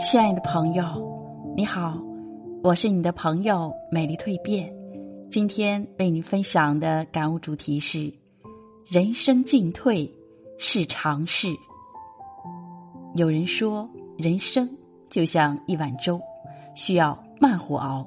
[0.00, 0.82] 亲爱的朋友，
[1.54, 2.02] 你好，
[2.62, 4.74] 我是你的朋友美丽蜕变。
[5.30, 8.10] 今天为你分享的感悟主题是：
[8.86, 10.10] 人生进退
[10.58, 11.48] 是常事。
[13.14, 13.86] 有人说，
[14.16, 14.66] 人生
[15.10, 16.18] 就像一碗粥，
[16.74, 18.02] 需要慢火熬；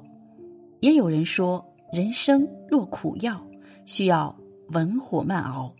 [0.80, 3.40] 也有人说，人生若苦药，
[3.86, 4.34] 需要
[4.70, 5.72] 文火慢熬；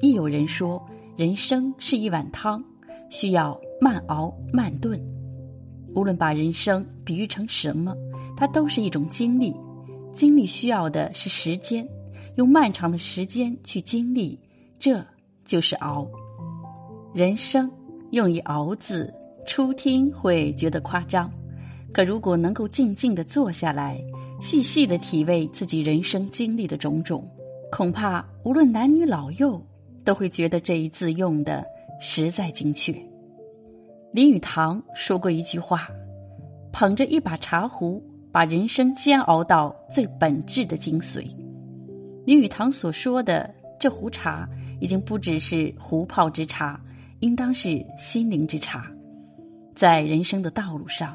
[0.00, 0.82] 亦有人说，
[1.18, 2.64] 人生是一碗汤，
[3.10, 4.98] 需要慢熬慢炖。
[5.94, 7.94] 无论把人生比喻成什么，
[8.36, 9.54] 它都是一种经历。
[10.14, 11.86] 经历需要的是时间，
[12.36, 14.38] 用漫长的时间去经历，
[14.78, 15.04] 这
[15.44, 16.06] 就是熬。
[17.12, 17.70] 人生
[18.10, 19.12] 用一“熬”字，
[19.46, 21.30] 初听会觉得夸张，
[21.92, 24.00] 可如果能够静静的坐下来，
[24.40, 27.28] 细细的体味自己人生经历的种种，
[27.70, 29.60] 恐怕无论男女老幼，
[30.04, 31.64] 都会觉得这一字用的
[32.00, 32.94] 实在精确。
[34.14, 35.88] 林语堂说过一句话
[36.70, 41.26] ：“捧着一把茶壶，把人生煎熬到最本质的精髓。”
[42.24, 44.48] 林语堂所说的这壶茶，
[44.80, 46.80] 已经不只是壶泡之茶，
[47.18, 48.88] 应当是心灵之茶。
[49.74, 51.12] 在人生的道路上，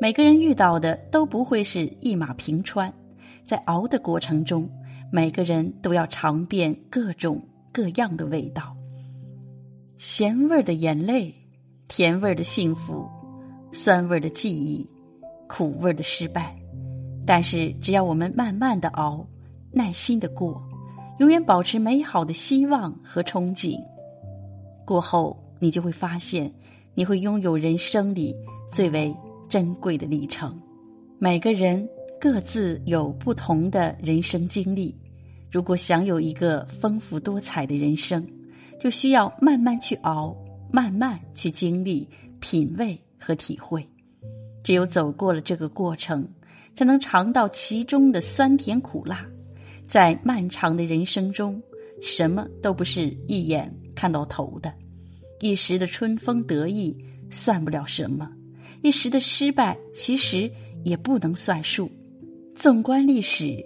[0.00, 2.90] 每个人遇到的都不会是一马平川，
[3.44, 4.66] 在熬的过程中，
[5.12, 8.74] 每个人都要尝遍各种各样的味道，
[9.98, 11.34] 咸味儿的眼泪。
[11.88, 13.08] 甜味的幸福，
[13.72, 14.86] 酸味的记忆，
[15.48, 16.54] 苦味的失败。
[17.26, 19.26] 但是，只要我们慢慢的熬，
[19.72, 20.62] 耐心的过，
[21.18, 23.78] 永远保持美好的希望和憧憬，
[24.84, 26.52] 过后你就会发现，
[26.94, 28.36] 你会拥有人生里
[28.70, 29.14] 最为
[29.48, 30.58] 珍贵的历程。
[31.18, 31.88] 每个人
[32.20, 34.94] 各自有不同的人生经历，
[35.50, 38.26] 如果想有一个丰富多彩的人生，
[38.78, 40.36] 就需要慢慢去熬。
[40.70, 42.08] 慢慢去经历、
[42.40, 43.86] 品味和体会，
[44.62, 46.28] 只有走过了这个过程，
[46.74, 49.26] 才能尝到其中的酸甜苦辣。
[49.86, 51.60] 在漫长的人生中，
[52.02, 54.72] 什么都不是一眼看到头的，
[55.40, 56.96] 一时的春风得意
[57.30, 58.30] 算不了什么，
[58.82, 60.50] 一时的失败其实
[60.84, 61.90] 也不能算数。
[62.54, 63.56] 纵观历史，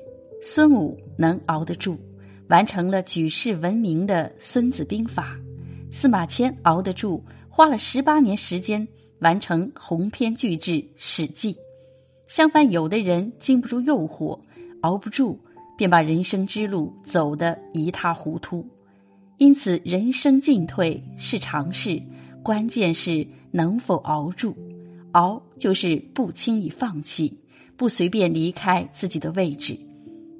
[0.40, 1.98] 孙武能熬得住，
[2.48, 5.36] 完成了举世闻名的《孙子兵法》。
[5.92, 8.86] 司马迁熬得住，花了十八年时间
[9.20, 11.52] 完成鸿篇巨制《史记》。
[12.26, 14.36] 相反，有的人经不住诱惑，
[14.80, 15.38] 熬不住，
[15.76, 18.66] 便把人生之路走得一塌糊涂。
[19.36, 22.02] 因此，人生进退是常事，
[22.42, 24.56] 关键是能否熬住。
[25.12, 27.38] 熬就是不轻易放弃，
[27.76, 29.78] 不随便离开自己的位置，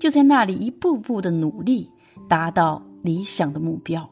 [0.00, 1.86] 就在那里一步步的努力，
[2.26, 4.08] 达到理想的目标。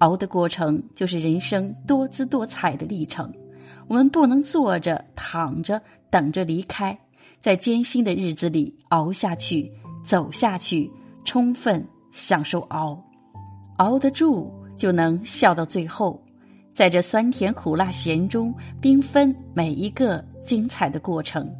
[0.00, 3.32] 熬的过程就是人生多姿多彩的历程。
[3.86, 5.80] 我们不能坐着、躺着
[6.10, 6.96] 等着离开，
[7.38, 9.70] 在艰辛的日子里熬下去、
[10.04, 10.90] 走下去，
[11.24, 13.02] 充分享受熬。
[13.78, 16.22] 熬得住，就能笑到最后。
[16.72, 21.50] 在这酸甜苦辣咸中，缤纷每一个精彩的过程，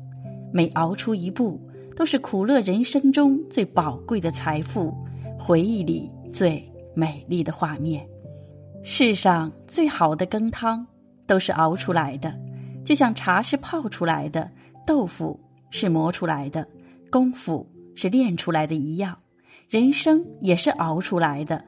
[0.52, 1.60] 每熬出一步，
[1.96, 4.94] 都是苦乐人生中最宝贵的财富，
[5.38, 6.64] 回忆里最
[6.94, 8.06] 美丽的画面。
[8.82, 10.86] 世上最好的羹汤
[11.26, 12.34] 都是熬出来的，
[12.84, 14.50] 就像茶是泡出来的，
[14.86, 15.38] 豆腐
[15.70, 16.66] 是磨出来的，
[17.10, 19.16] 功夫是练出来的一样，
[19.69, 21.62] 人生也是熬出来的，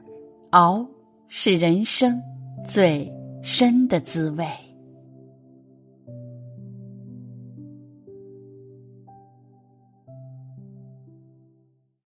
[0.49, 0.85] 熬
[1.27, 2.21] 是人生
[2.67, 4.45] 最深的滋味。